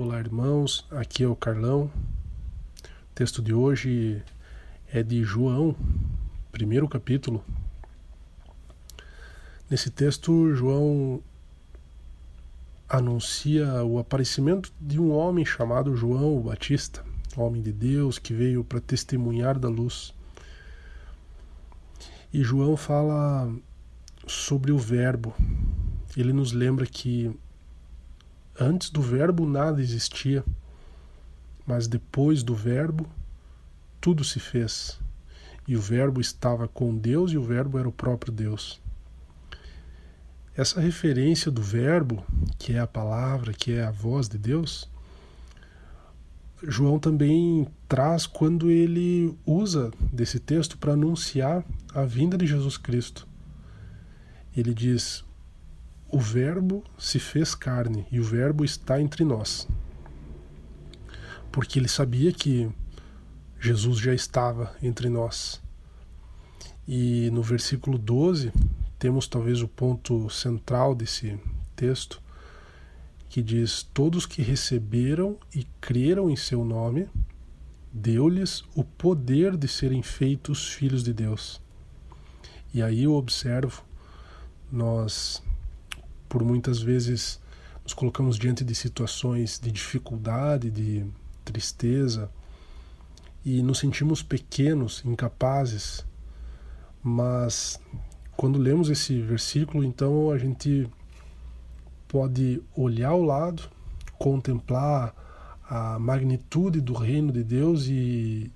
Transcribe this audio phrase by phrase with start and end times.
[0.00, 0.86] Olá, irmãos.
[0.92, 1.90] Aqui é o Carlão.
[2.84, 4.22] O texto de hoje
[4.92, 5.74] é de João,
[6.52, 7.44] primeiro capítulo.
[9.68, 11.20] Nesse texto, João
[12.88, 17.04] anuncia o aparecimento de um homem chamado João o Batista,
[17.36, 20.14] homem de Deus que veio para testemunhar da luz.
[22.32, 23.52] E João fala
[24.28, 25.34] sobre o Verbo.
[26.16, 27.36] Ele nos lembra que
[28.60, 30.44] Antes do Verbo nada existia,
[31.66, 33.06] mas depois do Verbo
[34.00, 34.98] tudo se fez.
[35.66, 38.80] E o Verbo estava com Deus e o Verbo era o próprio Deus.
[40.56, 42.24] Essa referência do Verbo,
[42.58, 44.90] que é a palavra, que é a voz de Deus,
[46.60, 53.28] João também traz quando ele usa desse texto para anunciar a vinda de Jesus Cristo.
[54.56, 55.24] Ele diz:
[56.10, 59.68] o Verbo se fez carne e o Verbo está entre nós.
[61.52, 62.70] Porque ele sabia que
[63.60, 65.60] Jesus já estava entre nós.
[66.86, 68.52] E no versículo 12,
[68.98, 71.38] temos talvez o ponto central desse
[71.76, 72.22] texto,
[73.28, 77.08] que diz: Todos que receberam e creram em seu nome,
[77.92, 81.60] deu-lhes o poder de serem feitos filhos de Deus.
[82.72, 83.84] E aí eu observo,
[84.70, 85.42] nós
[86.28, 87.40] por muitas vezes
[87.82, 91.06] nos colocamos diante de situações de dificuldade, de
[91.44, 92.30] tristeza
[93.44, 96.04] e nos sentimos pequenos, incapazes.
[97.02, 97.80] Mas
[98.36, 100.88] quando lemos esse versículo, então a gente
[102.06, 103.62] pode olhar ao lado,
[104.18, 105.14] contemplar
[105.68, 108.50] a magnitude do reino de Deus e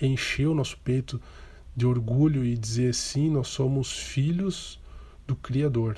[0.00, 1.20] encher o nosso peito
[1.74, 4.80] de orgulho e dizer sim, nós somos filhos
[5.26, 5.96] do Criador.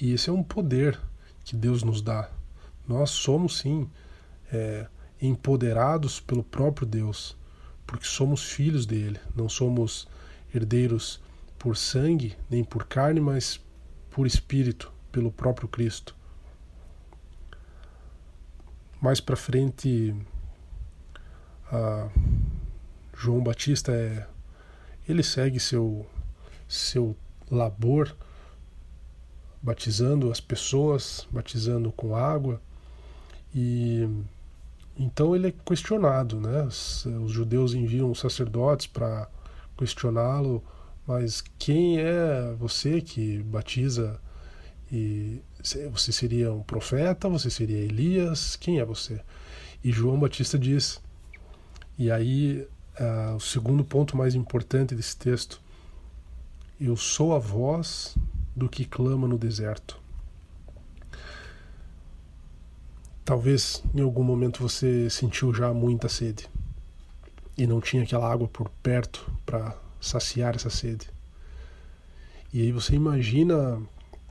[0.00, 0.98] E esse é um poder
[1.44, 2.30] que Deus nos dá.
[2.86, 3.90] Nós somos sim
[4.52, 4.86] é,
[5.20, 7.36] empoderados pelo próprio Deus,
[7.86, 10.06] porque somos filhos dele, não somos
[10.54, 11.20] herdeiros
[11.58, 13.60] por sangue nem por carne, mas
[14.10, 16.14] por espírito, pelo próprio Cristo.
[19.00, 20.14] Mais para frente,
[23.16, 24.26] João Batista é,
[25.08, 26.06] ele segue seu
[26.68, 27.16] seu
[27.50, 28.16] labor
[29.64, 32.60] batizando as pessoas, batizando com água.
[33.54, 34.06] E
[34.96, 36.64] então ele é questionado, né?
[36.64, 39.26] Os, os judeus enviam sacerdotes para
[39.76, 40.62] questioná-lo,
[41.06, 44.20] mas quem é você que batiza?
[44.92, 45.40] E
[45.90, 47.26] você seria um profeta?
[47.30, 48.54] Você seria Elias?
[48.56, 49.18] Quem é você?
[49.82, 51.00] E João Batista diz.
[51.98, 52.66] E aí
[53.00, 55.60] uh, o segundo ponto mais importante desse texto:
[56.78, 58.14] eu sou a voz
[58.54, 60.00] do que clama no deserto.
[63.24, 66.48] Talvez em algum momento você sentiu já muita sede
[67.56, 71.08] e não tinha aquela água por perto para saciar essa sede.
[72.52, 73.80] E aí você imagina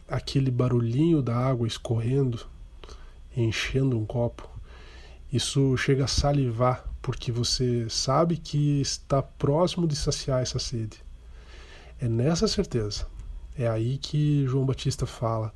[0.08, 2.46] aquele barulhinho da água escorrendo,
[3.36, 4.48] enchendo um copo.
[5.32, 11.04] Isso chega a salivar porque você sabe que está próximo de saciar essa sede.
[12.00, 13.08] É nessa certeza
[13.58, 15.54] é aí que João Batista fala: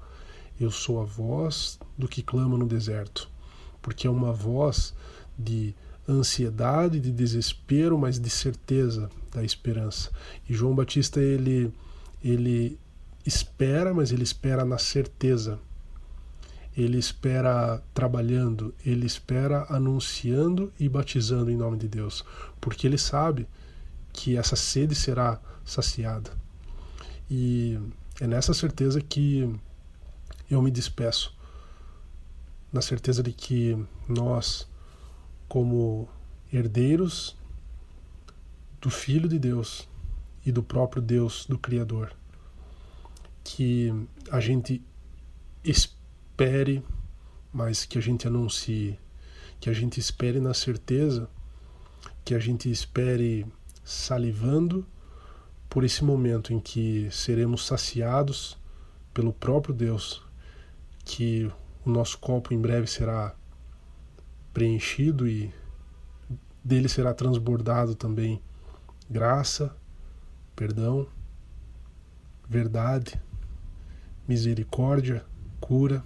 [0.59, 3.29] Eu sou a voz do que clama no deserto.
[3.81, 4.93] Porque é uma voz
[5.37, 5.73] de
[6.07, 10.11] ansiedade, de desespero, mas de certeza da esperança.
[10.47, 11.73] E João Batista ele
[12.23, 12.79] ele
[13.25, 15.59] espera, mas ele espera na certeza.
[16.75, 22.23] Ele espera trabalhando, ele espera anunciando e batizando em nome de Deus,
[22.61, 23.47] porque ele sabe
[24.13, 26.31] que essa sede será saciada.
[27.29, 27.79] E
[28.21, 29.53] é nessa certeza que
[30.49, 31.35] eu me despeço.
[32.71, 33.77] Na certeza de que
[34.07, 34.67] nós,
[35.47, 36.07] como
[36.51, 37.35] herdeiros
[38.79, 39.87] do Filho de Deus
[40.45, 42.15] e do próprio Deus, do Criador,
[43.43, 43.93] que
[44.31, 44.81] a gente
[45.63, 46.83] espere,
[47.51, 48.97] mas que a gente anuncie,
[49.59, 51.29] que a gente espere na certeza,
[52.23, 53.45] que a gente espere
[53.83, 54.85] salivando
[55.69, 58.57] por esse momento em que seremos saciados
[59.13, 60.23] pelo próprio Deus,
[61.03, 61.51] que
[61.85, 63.35] o nosso copo em breve será
[64.53, 65.53] preenchido e
[66.63, 68.41] dele será transbordado também
[69.09, 69.75] graça,
[70.55, 71.07] perdão,
[72.47, 73.19] verdade,
[74.27, 75.25] misericórdia,
[75.59, 76.03] cura.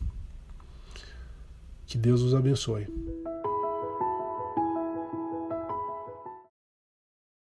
[1.86, 2.88] Que Deus os abençoe.